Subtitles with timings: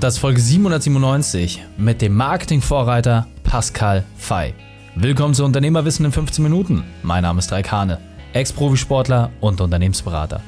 [0.00, 4.54] Das Folge 797 mit dem Marketingvorreiter Pascal Fay.
[4.94, 6.84] Willkommen zu Unternehmerwissen in 15 Minuten.
[7.02, 7.98] Mein Name ist Raik Hane,
[8.32, 10.40] Ex-Profisportler und Unternehmensberater.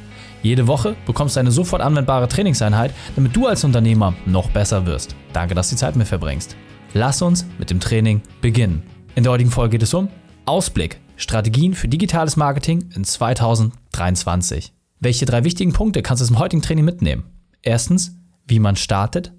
[0.42, 5.14] Jede Woche bekommst du eine sofort anwendbare Trainingseinheit, damit du als Unternehmer noch besser wirst.
[5.34, 6.56] Danke, dass du die Zeit mit verbringst.
[6.94, 8.82] Lass uns mit dem Training beginnen.
[9.16, 10.08] In der heutigen Folge geht es um
[10.46, 14.72] Ausblick, Strategien für digitales Marketing in 2023.
[14.98, 17.24] Welche drei wichtigen Punkte kannst du aus dem heutigen Training mitnehmen?
[17.60, 18.16] Erstens,
[18.46, 19.32] wie man startet.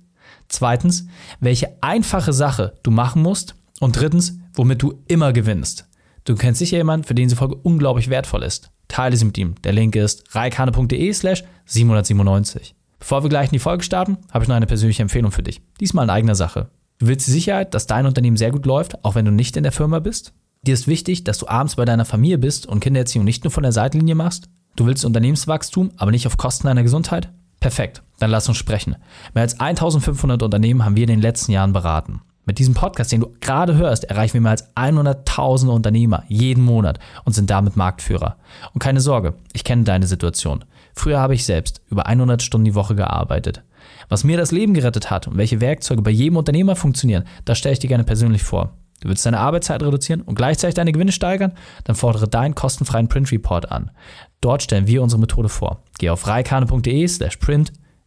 [0.53, 1.07] Zweitens,
[1.39, 3.55] welche einfache Sache du machen musst.
[3.79, 5.89] Und drittens, womit du immer gewinnst.
[6.25, 8.71] Du kennst sicher jemanden, für den diese Folge unglaublich wertvoll ist.
[8.87, 9.55] Teile sie mit ihm.
[9.63, 12.75] Der Link ist reikane.de slash 797.
[12.99, 15.59] Bevor wir gleich in die Folge starten, habe ich noch eine persönliche Empfehlung für dich.
[15.79, 16.69] Diesmal in eigener Sache.
[16.99, 19.63] Du willst die Sicherheit, dass dein Unternehmen sehr gut läuft, auch wenn du nicht in
[19.63, 20.33] der Firma bist?
[20.61, 23.63] Dir ist wichtig, dass du abends bei deiner Familie bist und Kindererziehung nicht nur von
[23.63, 24.49] der Seitenlinie machst?
[24.75, 27.33] Du willst Unternehmenswachstum, aber nicht auf Kosten deiner Gesundheit?
[27.59, 28.95] Perfekt, dann lass uns sprechen.
[29.33, 32.21] Mehr als 1500 Unternehmen haben wir in den letzten Jahren beraten.
[32.45, 36.99] Mit diesem Podcast, den du gerade hörst, erreichen wir mehr als 100.000 Unternehmer jeden Monat
[37.23, 38.35] und sind damit Marktführer.
[38.73, 40.65] Und keine Sorge, ich kenne deine Situation.
[40.93, 43.63] Früher habe ich selbst über 100 Stunden die Woche gearbeitet.
[44.09, 47.73] Was mir das Leben gerettet hat und welche Werkzeuge bei jedem Unternehmer funktionieren, das stelle
[47.73, 48.73] ich dir gerne persönlich vor.
[48.99, 51.53] Du willst deine Arbeitszeit reduzieren und gleichzeitig deine Gewinne steigern?
[51.83, 53.91] Dann fordere deinen kostenfreien Print Report an.
[54.39, 55.81] Dort stellen wir unsere Methode vor.
[55.97, 57.37] Geh auf reikane.de slash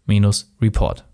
[0.07, 1.05] print-report.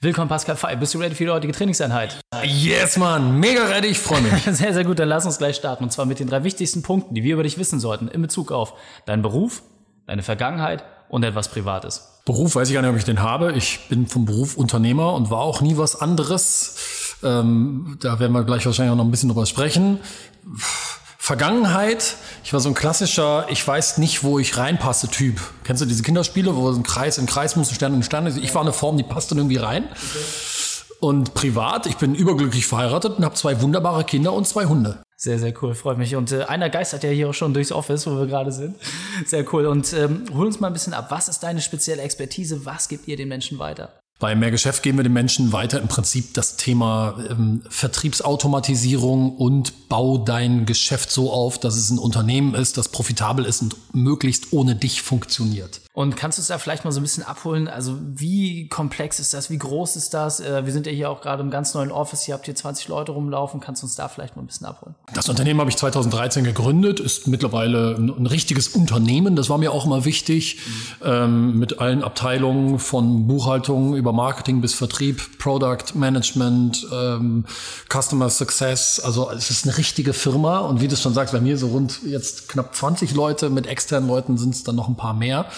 [0.00, 0.76] Willkommen Pascal Fey.
[0.76, 2.18] Bist du ready für die heutige Trainingseinheit?
[2.42, 3.38] Yes, Mann.
[3.38, 3.86] Mega ready.
[3.88, 4.42] Ich freue mich.
[4.50, 4.98] sehr, sehr gut.
[4.98, 5.84] Dann lass uns gleich starten.
[5.84, 8.50] Und zwar mit den drei wichtigsten Punkten, die wir über dich wissen sollten in Bezug
[8.50, 8.74] auf
[9.06, 9.62] deinen Beruf,
[10.06, 12.20] deine Vergangenheit und etwas Privates.
[12.24, 13.52] Beruf weiß ich gar nicht, ob ich den habe.
[13.52, 17.18] Ich bin vom Beruf Unternehmer und war auch nie was anderes.
[17.22, 20.00] Ähm, da werden wir gleich wahrscheinlich auch noch ein bisschen drüber sprechen.
[21.24, 25.40] Vergangenheit, ich war so ein klassischer, ich weiß nicht, wo ich reinpasse Typ.
[25.62, 28.26] Kennst du diese Kinderspiele, wo ein Kreis in Kreis muss, ein Stern in Stern?
[28.26, 29.88] Ich war eine Form, die passt dann irgendwie rein.
[30.98, 35.00] Und privat, ich bin überglücklich verheiratet und habe zwei wunderbare Kinder und zwei Hunde.
[35.16, 36.16] Sehr, sehr cool, freut mich.
[36.16, 38.74] Und äh, einer geistert ja hier auch schon durchs Office, wo wir gerade sind.
[39.24, 39.66] Sehr cool.
[39.66, 41.06] Und ähm, hol uns mal ein bisschen ab.
[41.10, 42.66] Was ist deine spezielle Expertise?
[42.66, 44.01] Was gibt ihr den Menschen weiter?
[44.18, 49.88] Bei Mehr Geschäft geben wir den Menschen weiter im Prinzip das Thema ähm, Vertriebsautomatisierung und
[49.88, 54.52] bau dein Geschäft so auf, dass es ein Unternehmen ist, das profitabel ist und möglichst
[54.52, 55.80] ohne dich funktioniert.
[55.94, 57.68] Und kannst du es da vielleicht mal so ein bisschen abholen?
[57.68, 59.50] Also wie komplex ist das?
[59.50, 60.40] Wie groß ist das?
[60.40, 62.22] Äh, wir sind ja hier auch gerade im ganz neuen Office.
[62.22, 63.60] Hier habt ihr 20 Leute rumlaufen.
[63.60, 64.94] Kannst du uns da vielleicht mal ein bisschen abholen?
[65.12, 69.36] Das Unternehmen habe ich 2013 gegründet, ist mittlerweile ein, ein richtiges Unternehmen.
[69.36, 71.06] Das war mir auch immer wichtig, mhm.
[71.06, 77.44] ähm, mit allen Abteilungen von Buchhaltung über Marketing bis Vertrieb, Product Management, ähm,
[77.92, 78.98] Customer Success.
[78.98, 80.60] Also es ist eine richtige Firma.
[80.60, 83.50] Und wie du schon sagst, bei mir so rund jetzt knapp 20 Leute.
[83.50, 85.50] Mit externen Leuten sind es dann noch ein paar mehr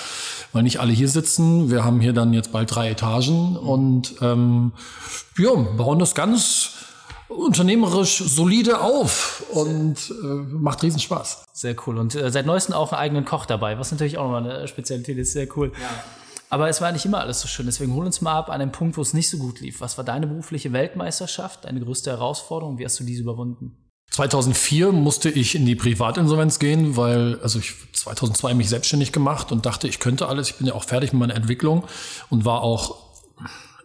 [0.53, 1.71] weil nicht alle hier sitzen.
[1.71, 4.73] Wir haben hier dann jetzt bald drei Etagen und ähm,
[5.39, 6.71] ja, bauen das ganz
[7.29, 11.45] unternehmerisch solide auf und äh, macht riesen Spaß.
[11.53, 11.99] Sehr cool.
[11.99, 15.19] Und äh, seit neuestem auch einen eigenen Koch dabei, was natürlich auch nochmal eine Spezialität
[15.19, 15.33] ist.
[15.33, 15.73] Sehr cool.
[15.81, 16.05] Ja.
[16.51, 17.67] Aber es war nicht immer alles so schön.
[17.67, 19.81] Deswegen hol uns mal ab an einem Punkt, wo es nicht so gut lief.
[19.81, 22.79] Was war deine berufliche Weltmeisterschaft, deine größte Herausforderung?
[22.79, 23.77] Wie hast du diese überwunden?
[24.15, 29.67] 2004 musste ich in die Privatinsolvenz gehen, weil also ich 2002 mich selbstständig gemacht und
[29.67, 30.51] dachte, ich könnte alles.
[30.51, 31.83] Ich bin ja auch fertig mit meiner Entwicklung
[32.31, 32.95] und war auch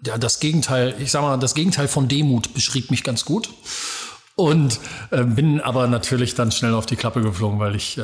[0.05, 0.93] ja das Gegenteil.
[0.99, 3.49] Ich sag mal, das Gegenteil von Demut beschrieb mich ganz gut.
[4.39, 4.79] Und
[5.11, 8.03] äh, bin aber natürlich dann schnell auf die Klappe geflogen, weil ich äh,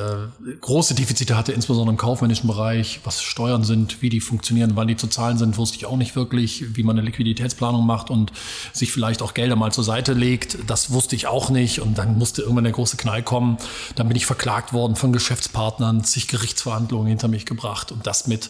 [0.59, 4.97] große Defizite hatte, insbesondere im kaufmännischen Bereich, was Steuern sind, wie die funktionieren, wann die
[4.97, 8.34] zu zahlen sind, wusste ich auch nicht wirklich, wie man eine Liquiditätsplanung macht und
[8.73, 10.57] sich vielleicht auch Gelder mal zur Seite legt.
[10.68, 11.79] Das wusste ich auch nicht.
[11.79, 13.56] Und dann musste irgendwann der große Knall kommen.
[13.96, 17.94] Dann bin ich verklagt worden von Geschäftspartnern, zig Gerichtsverhandlungen hinter mich gebracht.
[17.94, 18.50] Und das mit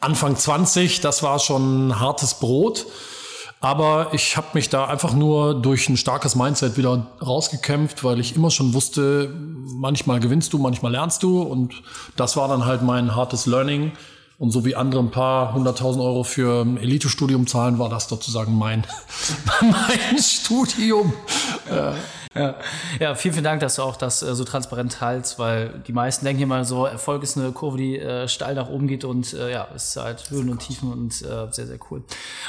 [0.00, 2.86] Anfang 20, das war schon hartes Brot.
[3.60, 8.36] Aber ich habe mich da einfach nur durch ein starkes Mindset wieder rausgekämpft, weil ich
[8.36, 9.34] immer schon wusste,
[9.74, 11.40] manchmal gewinnst du, manchmal lernst du.
[11.42, 11.74] Und
[12.16, 13.92] das war dann halt mein hartes Learning.
[14.38, 18.56] Und so wie andere ein paar hunderttausend Euro für ein Elite-Studium zahlen, war das sozusagen
[18.56, 18.84] mein,
[19.62, 21.14] mein Studium.
[21.70, 21.94] Ja.
[22.36, 22.54] Ja.
[23.00, 26.24] ja, vielen, vielen Dank, dass du auch das äh, so transparent teilst, weil die meisten
[26.24, 29.52] denken immer so, Erfolg ist eine Kurve, die äh, steil nach oben geht und äh,
[29.52, 32.02] ja, ist halt Höhen und Tiefen und äh, sehr, sehr cool.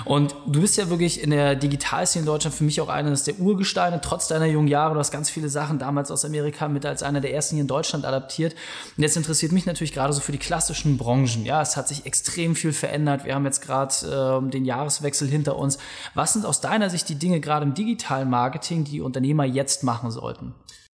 [0.06, 3.40] Und du bist ja wirklich in der Digitalszene in Deutschland für mich auch eines der
[3.40, 4.94] Urgesteine, trotz deiner jungen Jahre.
[4.94, 7.68] Du hast ganz viele Sachen damals aus Amerika mit als einer der ersten hier in
[7.68, 8.56] Deutschland adaptiert.
[8.96, 11.46] Und jetzt interessiert mich natürlich gerade so für die klassischen Branchen.
[11.46, 13.26] Ja, es hat sich extrem viel verändert.
[13.26, 15.78] Wir haben jetzt gerade äh, den Jahreswechsel hinter uns.
[16.14, 20.12] Was sind aus deiner Sicht die Dinge gerade im digitalen Marketing, die Unternehmer jetzt machen
[20.12, 20.54] sollten?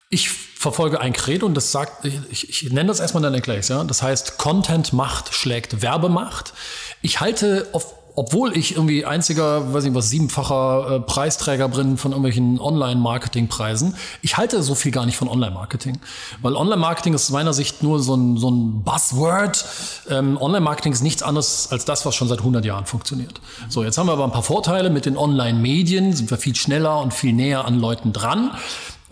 [0.08, 3.82] Ich verfolge ein Credo und das sagt, ich, ich nenne das erstmal dann erkläre ja.
[3.84, 6.52] Das heißt, Content Macht schlägt Werbemacht.
[7.00, 12.12] Ich halte auf obwohl ich irgendwie einziger, weiß ich was, siebenfacher äh, Preisträger bin von
[12.12, 15.98] irgendwelchen Online-Marketing-Preisen, ich halte so viel gar nicht von Online-Marketing.
[16.42, 19.64] Weil Online-Marketing ist aus meiner Sicht nur so ein, so ein Buzzword.
[20.10, 23.40] Ähm, Online-Marketing ist nichts anderes als das, was schon seit 100 Jahren funktioniert.
[23.68, 24.90] So, jetzt haben wir aber ein paar Vorteile.
[24.90, 28.50] Mit den Online-Medien sind wir viel schneller und viel näher an Leuten dran.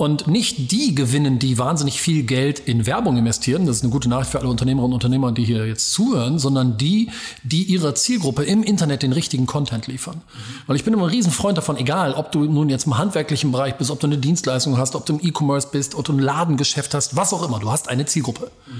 [0.01, 3.67] Und nicht die gewinnen, die wahnsinnig viel Geld in Werbung investieren.
[3.67, 6.79] Das ist eine gute Nachricht für alle Unternehmerinnen und Unternehmer, die hier jetzt zuhören, sondern
[6.79, 7.11] die,
[7.43, 10.17] die ihrer Zielgruppe im Internet den richtigen Content liefern.
[10.17, 10.63] Mhm.
[10.67, 13.77] Weil ich bin immer ein Riesenfreund davon, egal, ob du nun jetzt im handwerklichen Bereich
[13.77, 16.95] bist, ob du eine Dienstleistung hast, ob du im E-Commerce bist, ob du ein Ladengeschäft
[16.95, 17.59] hast, was auch immer.
[17.59, 18.51] Du hast eine Zielgruppe.
[18.69, 18.73] Mhm.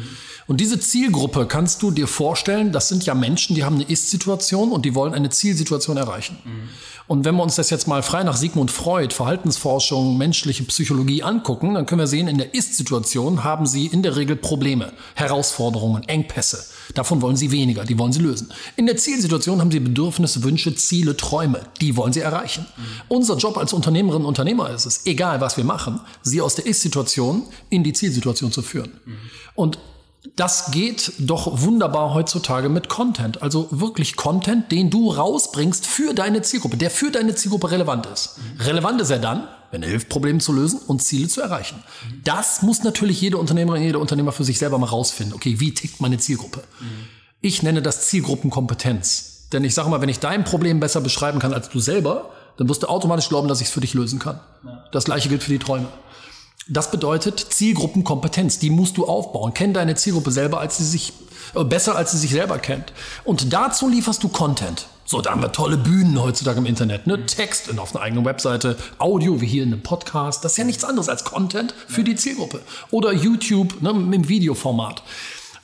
[0.47, 4.73] Und diese Zielgruppe kannst du dir vorstellen, das sind ja Menschen, die haben eine Ist-Situation
[4.73, 6.39] und die wollen eine Zielsituation erreichen.
[6.47, 6.71] Mhm.
[7.11, 11.75] Und wenn wir uns das jetzt mal frei nach Sigmund Freud, Verhaltensforschung, menschliche Psychologie angucken,
[11.75, 16.65] dann können wir sehen, in der Ist-Situation haben sie in der Regel Probleme, Herausforderungen, Engpässe.
[16.95, 18.53] Davon wollen sie weniger, die wollen sie lösen.
[18.77, 22.65] In der Zielsituation haben sie Bedürfnisse, Wünsche, Ziele, Träume, die wollen sie erreichen.
[22.77, 22.83] Mhm.
[23.09, 26.67] Unser Job als Unternehmerinnen und Unternehmer ist es, egal was wir machen, sie aus der
[26.67, 28.93] Ist-Situation in die Zielsituation zu führen.
[29.05, 29.17] Mhm.
[29.57, 29.79] Und
[30.37, 33.43] das geht doch wunderbar heutzutage mit Content.
[33.43, 38.39] Also wirklich Content, den du rausbringst für deine Zielgruppe, der für deine Zielgruppe relevant ist.
[38.39, 38.61] Mhm.
[38.63, 41.77] Relevant ist er dann, wenn er hilft, Probleme zu lösen und Ziele zu erreichen.
[42.09, 42.23] Mhm.
[42.25, 45.35] Das muss natürlich jede Unternehmerin, jeder Unternehmer für sich selber mal rausfinden.
[45.35, 46.61] Okay, wie tickt meine Zielgruppe?
[46.81, 46.87] Mhm.
[47.41, 49.49] Ich nenne das Zielgruppenkompetenz.
[49.53, 52.69] Denn ich sage mal, wenn ich dein Problem besser beschreiben kann als du selber, dann
[52.69, 54.39] wirst du automatisch glauben, dass ich es für dich lösen kann.
[54.65, 54.85] Ja.
[54.93, 55.89] Das gleiche gilt für die Träume.
[56.69, 58.59] Das bedeutet Zielgruppenkompetenz.
[58.59, 59.55] Die musst du aufbauen.
[59.55, 61.13] Kenn deine Zielgruppe selber, als sie sich
[61.55, 62.93] äh, besser, als sie sich selber kennt.
[63.25, 64.87] Und dazu lieferst du Content.
[65.05, 67.27] So, da haben wir tolle Bühnen heutzutage im Internet, ne?
[67.27, 70.45] Text auf einer eigenen Webseite, Audio wie hier in einem Podcast.
[70.45, 72.61] Das ist ja nichts anderes als Content für die Zielgruppe.
[72.93, 75.03] Oder YouTube ne, im Videoformat.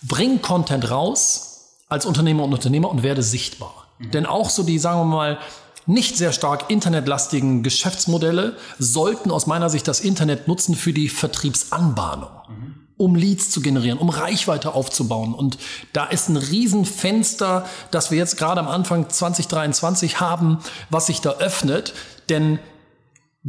[0.02, 3.86] Bring Content raus als Unternehmer und Unternehmer und werde sichtbar.
[4.00, 4.10] Mhm.
[4.10, 5.38] Denn auch so die, sagen wir mal,
[5.86, 12.30] nicht sehr stark internetlastigen Geschäftsmodelle sollten aus meiner Sicht das Internet nutzen für die Vertriebsanbahnung.
[12.48, 12.74] Mhm.
[12.98, 15.34] Um Leads zu generieren, um Reichweite aufzubauen.
[15.34, 15.58] Und
[15.92, 21.32] da ist ein Riesenfenster, das wir jetzt gerade am Anfang 2023 haben, was sich da
[21.32, 21.92] öffnet.
[22.30, 22.58] Denn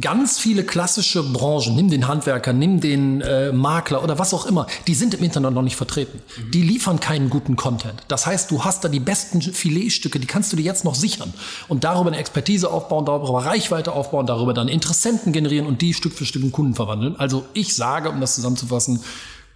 [0.00, 4.68] Ganz viele klassische Branchen, nimm den Handwerker, nimm den äh, Makler oder was auch immer,
[4.86, 6.20] die sind im Internet noch nicht vertreten.
[6.36, 6.50] Mhm.
[6.52, 7.94] Die liefern keinen guten Content.
[8.06, 11.34] Das heißt, du hast da die besten Filetstücke, die kannst du dir jetzt noch sichern
[11.66, 16.12] und darüber eine Expertise aufbauen, darüber Reichweite aufbauen, darüber dann Interessenten generieren und die Stück
[16.12, 17.16] für Stück in Kunden verwandeln.
[17.18, 19.00] Also ich sage, um das zusammenzufassen,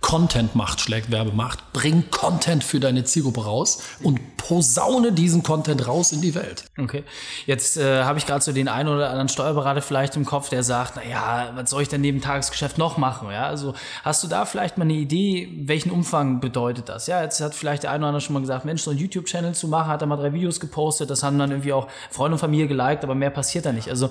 [0.02, 1.72] Content macht, schlägt Werbemacht.
[1.72, 6.64] Bring Content für deine Zielgruppe raus und posaune diesen Content raus in die Welt.
[6.76, 7.04] Okay.
[7.46, 10.64] Jetzt äh, habe ich gerade so den einen oder anderen Steuerberater vielleicht im Kopf, der
[10.64, 13.30] sagt, na ja, was soll ich denn neben Tagesgeschäft noch machen?
[13.30, 17.06] Ja, also hast du da vielleicht mal eine Idee, welchen Umfang bedeutet das?
[17.06, 19.54] Ja, jetzt hat vielleicht der eine oder andere schon mal gesagt, Mensch, so einen YouTube-Channel
[19.54, 22.40] zu machen, hat er mal drei Videos gepostet, das haben dann irgendwie auch Freunde und
[22.40, 23.88] Familie geliked, aber mehr passiert da nicht.
[23.88, 24.10] Also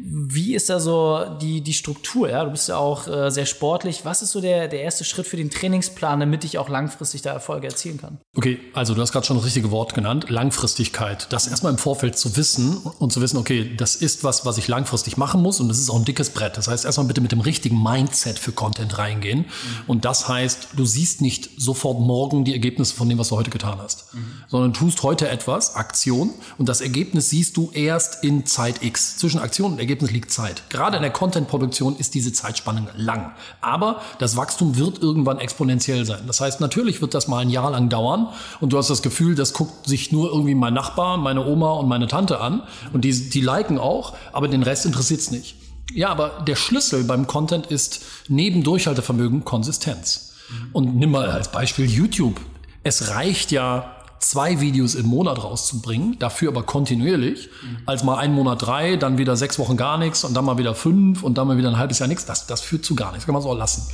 [0.00, 2.28] wie ist da so die, die Struktur?
[2.28, 4.04] Ja, du bist ja auch äh, sehr sportlich.
[4.04, 7.32] Was ist so der, der erste Schritt für den Trainingsplan, damit ich auch langfristig da
[7.32, 8.18] Erfolge erzielen kann?
[8.36, 11.26] Okay, also du hast gerade schon das richtige Wort genannt, Langfristigkeit.
[11.32, 14.68] Das erstmal im Vorfeld zu wissen und zu wissen, okay, das ist was, was ich
[14.68, 16.56] langfristig machen muss und das ist auch ein dickes Brett.
[16.56, 19.40] Das heißt, erstmal bitte mit dem richtigen Mindset für Content reingehen.
[19.40, 19.44] Mhm.
[19.86, 23.50] Und das heißt, du siehst nicht sofort morgen die Ergebnisse von dem, was du heute
[23.50, 24.18] getan hast, mhm.
[24.48, 29.16] sondern tust heute etwas, Aktion, und das Ergebnis siehst du erst in Zeit X.
[29.18, 30.62] Zwischen Aktion und Ergebnis liegt Zeit.
[30.70, 33.32] Gerade in der Content-Produktion ist diese Zeitspanne lang.
[33.60, 36.20] Aber das Wachstum wird irgendwann irgendwann exponentiell sein.
[36.26, 38.28] Das heißt, natürlich wird das mal ein Jahr lang dauern
[38.60, 41.88] und du hast das Gefühl, das guckt sich nur irgendwie mein Nachbar, meine Oma und
[41.88, 45.56] meine Tante an und die, die liken auch, aber den Rest interessiert es nicht.
[45.92, 50.34] Ja, aber der Schlüssel beim Content ist neben Durchhaltevermögen Konsistenz.
[50.72, 52.40] Und nimm mal als Beispiel YouTube.
[52.82, 57.48] Es reicht ja zwei Videos im Monat rauszubringen, dafür aber kontinuierlich,
[57.86, 60.74] als mal einen Monat drei, dann wieder sechs Wochen gar nichts und dann mal wieder
[60.74, 62.24] fünf und dann mal wieder ein halbes Jahr nichts.
[62.26, 63.26] Das, das führt zu gar nichts.
[63.26, 63.86] Kann man so lassen.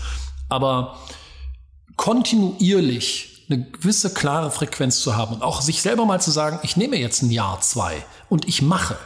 [0.48, 0.98] Aber
[1.96, 6.76] kontinuierlich eine gewisse klare Frequenz zu haben und auch sich selber mal zu sagen, ich
[6.76, 8.96] nehme jetzt ein Jahr, zwei und ich mache.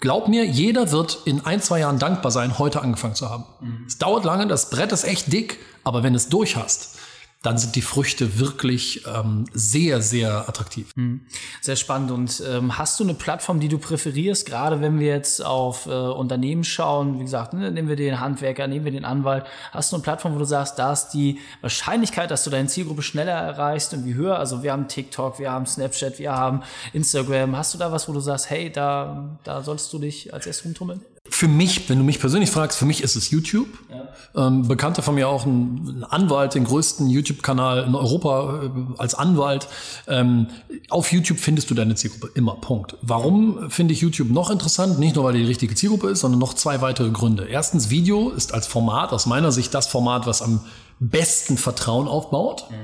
[0.00, 3.44] Glaub mir, jeder wird in ein, zwei Jahren dankbar sein, heute angefangen zu haben.
[3.60, 3.84] Mhm.
[3.86, 6.98] Es dauert lange, das Brett ist echt dick, aber wenn es durch hast,
[7.44, 10.90] dann sind die Früchte wirklich ähm, sehr, sehr attraktiv.
[10.96, 11.20] Hm.
[11.60, 12.10] Sehr spannend.
[12.10, 15.90] Und ähm, hast du eine Plattform, die du präferierst, gerade wenn wir jetzt auf äh,
[15.90, 17.18] Unternehmen schauen?
[17.20, 19.44] Wie gesagt, ne, nehmen wir den Handwerker, nehmen wir den Anwalt.
[19.72, 23.02] Hast du eine Plattform, wo du sagst, da ist die Wahrscheinlichkeit, dass du deine Zielgruppe
[23.02, 24.38] schneller erreichst, irgendwie höher?
[24.38, 26.62] Also wir haben TikTok, wir haben Snapchat, wir haben
[26.94, 27.58] Instagram.
[27.58, 30.64] Hast du da was, wo du sagst, hey, da, da sollst du dich als erstes
[30.64, 31.02] rumtummeln?
[31.34, 33.66] Für mich, wenn du mich persönlich fragst, für mich ist es YouTube.
[33.90, 34.46] Ja.
[34.46, 39.66] Ähm, Bekannter von mir auch ein, Anwalt, den größten YouTube-Kanal in Europa äh, als Anwalt.
[40.06, 40.46] Ähm,
[40.90, 42.54] auf YouTube findest du deine Zielgruppe immer.
[42.54, 42.96] Punkt.
[43.02, 45.00] Warum finde ich YouTube noch interessant?
[45.00, 47.46] Nicht nur, weil die richtige Zielgruppe ist, sondern noch zwei weitere Gründe.
[47.46, 50.60] Erstens, Video ist als Format aus meiner Sicht das Format, was am
[51.00, 52.70] besten Vertrauen aufbaut.
[52.70, 52.74] Mhm.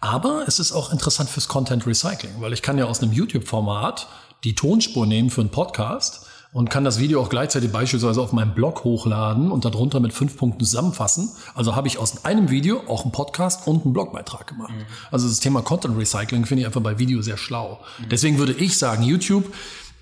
[0.00, 4.06] Aber es ist auch interessant fürs Content Recycling, weil ich kann ja aus einem YouTube-Format
[4.42, 8.54] die Tonspur nehmen für einen Podcast und kann das Video auch gleichzeitig beispielsweise auf meinem
[8.54, 11.30] Blog hochladen und darunter mit fünf Punkten zusammenfassen.
[11.54, 14.72] Also habe ich aus einem Video auch einen Podcast und einen Blogbeitrag gemacht.
[14.72, 14.86] Mhm.
[15.10, 17.80] Also das Thema Content Recycling finde ich einfach bei Video sehr schlau.
[17.98, 18.08] Mhm.
[18.08, 19.52] Deswegen würde ich sagen, YouTube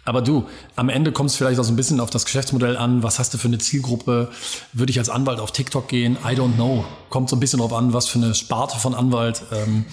[0.05, 3.05] aber du, am Ende kommt es vielleicht auch so ein bisschen auf das Geschäftsmodell an.
[3.05, 4.31] Was hast du für eine Zielgruppe?
[4.73, 6.19] Würde ich als Anwalt auf TikTok gehen?
[6.25, 6.85] I don't know.
[7.09, 9.43] Kommt so ein bisschen drauf an, was für eine Sparte von Anwalt.
[9.53, 9.85] Ähm,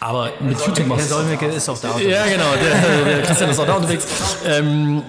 [0.00, 1.98] aber mit YouTube machst Der Solmecke ist auch da.
[1.98, 2.54] Ja, genau.
[2.54, 4.06] Der, der Christian ist auch da unterwegs.
[4.46, 5.02] Ähm,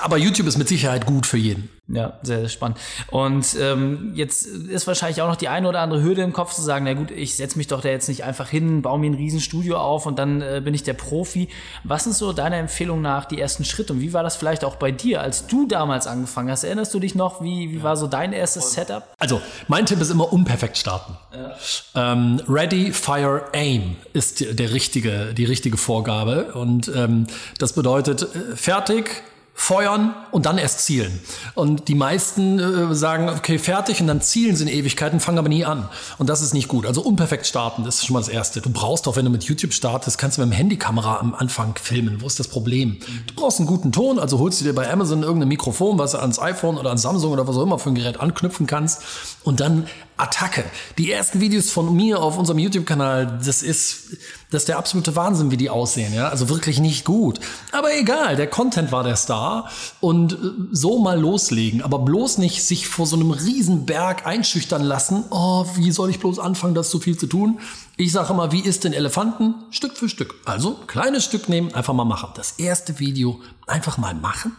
[0.00, 1.68] aber YouTube ist mit Sicherheit gut für jeden.
[1.88, 2.78] Ja, sehr, sehr spannend.
[3.12, 6.60] Und ähm, jetzt ist wahrscheinlich auch noch die eine oder andere Hürde im Kopf zu
[6.60, 9.14] sagen, na gut, ich setze mich doch da jetzt nicht einfach hin, baue mir ein
[9.14, 11.48] Riesenstudio auf und dann äh, bin ich der Profi.
[11.84, 14.76] Was sind so deiner Empfehlung nach die ersten Schritte und wie war das vielleicht auch
[14.76, 16.64] bei dir, als du damals angefangen hast?
[16.64, 19.04] Erinnerst du dich noch, wie, wie war so dein erstes Setup?
[19.18, 21.16] Also, mein Tipp ist immer unperfekt starten.
[21.32, 22.12] Ja.
[22.12, 28.22] Ähm, ready, fire, aim ist die, der richtige, die richtige Vorgabe und ähm, das bedeutet
[28.22, 29.22] äh, fertig,
[29.58, 31.18] feuern und dann erst zielen.
[31.54, 35.48] Und die meisten äh, sagen, okay, fertig und dann zielen sie in Ewigkeiten, fangen aber
[35.48, 35.88] nie an.
[36.18, 36.84] Und das ist nicht gut.
[36.84, 38.60] Also unperfekt starten, das ist schon mal das Erste.
[38.60, 41.74] Du brauchst doch, wenn du mit YouTube startest, kannst du mit dem Handykamera am Anfang
[41.82, 42.20] filmen.
[42.20, 42.98] Wo ist das Problem?
[43.26, 46.18] Du brauchst einen guten Ton, also holst du dir bei Amazon irgendein Mikrofon, was du
[46.18, 49.02] ans iPhone oder an Samsung oder was auch immer für ein Gerät anknüpfen kannst.
[49.42, 50.64] Und dann Attacke.
[50.96, 54.16] Die ersten Videos von mir auf unserem YouTube-Kanal, das ist,
[54.50, 56.28] das ist der absolute Wahnsinn, wie die aussehen, ja.
[56.28, 57.38] Also wirklich nicht gut.
[57.72, 59.70] Aber egal, der Content war der Star
[60.00, 60.36] und äh,
[60.72, 65.24] so mal loslegen, aber bloß nicht sich vor so einem riesen Berg einschüchtern lassen.
[65.30, 67.60] Oh, wie soll ich bloß anfangen, das so viel zu tun?
[67.98, 69.54] Ich sage immer, wie isst den Elefanten?
[69.70, 70.34] Stück für Stück.
[70.44, 72.30] Also, kleines Stück nehmen, einfach mal machen.
[72.36, 74.52] Das erste Video einfach mal machen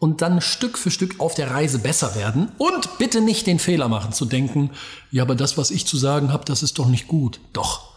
[0.00, 3.86] und dann Stück für Stück auf der Reise besser werden und bitte nicht den Fehler
[3.86, 4.70] machen zu denken,
[5.12, 7.38] ja, aber das, was ich zu sagen habe, das ist doch nicht gut.
[7.52, 7.90] Doch.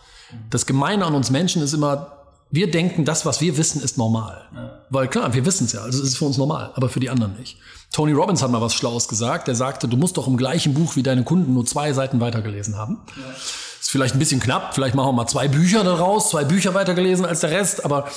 [0.50, 2.12] Das Gemeine an uns Menschen ist immer,
[2.52, 4.42] wir denken, das, was wir wissen, ist normal.
[4.54, 4.80] Ja.
[4.90, 7.10] Weil klar, wir wissen es ja, also es ist für uns normal, aber für die
[7.10, 7.58] anderen nicht.
[7.94, 9.48] Tony Robbins hat mal was Schlaues gesagt.
[9.48, 12.78] Der sagte, du musst doch im gleichen Buch wie deine Kunden nur zwei Seiten weitergelesen
[12.78, 13.00] haben.
[13.16, 13.32] Ja.
[13.32, 17.26] Ist vielleicht ein bisschen knapp, vielleicht machen wir mal zwei Bücher daraus, zwei Bücher weitergelesen
[17.26, 18.08] als der Rest, aber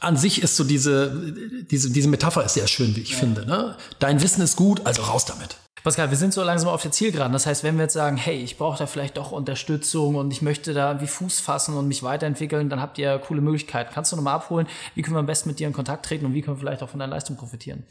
[0.00, 1.32] an sich ist so diese,
[1.70, 3.18] diese, diese Metapher ist sehr schön, wie ich ja.
[3.18, 3.46] finde.
[3.46, 3.76] Ne?
[3.98, 5.56] Dein Wissen ist gut, also raus damit.
[5.82, 7.32] Pascal, wir sind so langsam auf der Zielgeraden.
[7.32, 10.42] Das heißt, wenn wir jetzt sagen, hey, ich brauche da vielleicht doch Unterstützung und ich
[10.42, 13.90] möchte da wie Fuß fassen und mich weiterentwickeln, dann habt ihr coole Möglichkeiten.
[13.94, 16.34] Kannst du nochmal abholen, wie können wir am besten mit dir in Kontakt treten und
[16.34, 17.84] wie können wir vielleicht auch von deiner Leistung profitieren?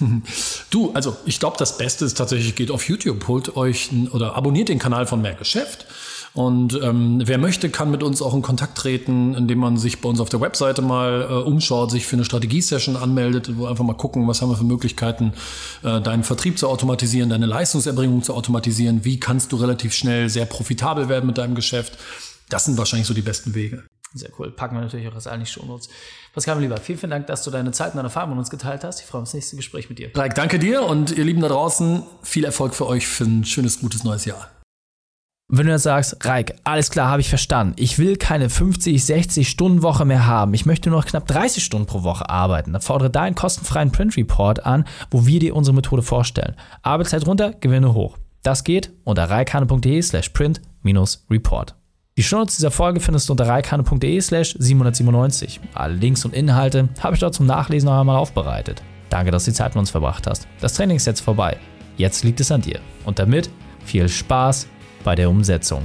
[0.70, 4.70] Du, also ich glaube, das Beste ist tatsächlich, geht auf YouTube, holt euch oder abonniert
[4.70, 5.86] den Kanal von Mehr Geschäft.
[6.34, 10.08] Und ähm, wer möchte, kann mit uns auch in Kontakt treten, indem man sich bei
[10.08, 13.96] uns auf der Webseite mal äh, umschaut, sich für eine Strategiesession anmeldet, wo einfach mal
[13.96, 15.34] gucken, was haben wir für Möglichkeiten,
[15.82, 20.46] äh, deinen Vertrieb zu automatisieren, deine Leistungserbringung zu automatisieren, wie kannst du relativ schnell sehr
[20.46, 21.98] profitabel werden mit deinem Geschäft.
[22.48, 23.84] Das sind wahrscheinlich so die besten Wege.
[24.14, 24.50] Sehr cool.
[24.50, 25.88] Packen wir natürlich auch als eigentlich schon uns.
[26.34, 28.50] Pascal, mein Lieber, vielen, vielen Dank, dass du deine Zeit und deine Erfahrungen mit uns
[28.50, 29.00] geteilt hast.
[29.00, 30.10] Ich freue mich aufs nächste Gespräch mit dir.
[30.14, 33.80] Reik, danke dir und ihr Lieben da draußen, viel Erfolg für euch für ein schönes,
[33.80, 34.50] gutes neues Jahr.
[35.54, 37.74] Wenn du jetzt sagst, Reik, alles klar, habe ich verstanden.
[37.76, 40.54] Ich will keine 50, 60 Stunden Woche mehr haben.
[40.54, 42.72] Ich möchte nur noch knapp 30 Stunden pro Woche arbeiten.
[42.72, 46.56] Dann fordere deinen kostenfreien Print Report an, wo wir dir unsere Methode vorstellen.
[46.80, 48.16] Arbeitszeit runter, Gewinne hoch.
[48.42, 51.74] Das geht unter reikane.de slash print-report.
[52.16, 55.60] Die Shownotes dieser Folge findest du unter reikane.de slash 797.
[55.74, 58.82] Alle Links und Inhalte habe ich dort zum Nachlesen noch einmal aufbereitet.
[59.10, 60.48] Danke, dass du die Zeit mit uns verbracht hast.
[60.62, 61.58] Das Training ist jetzt vorbei.
[61.98, 62.80] Jetzt liegt es an dir.
[63.04, 63.50] Und damit
[63.84, 64.66] viel Spaß
[65.02, 65.84] bei der Umsetzung.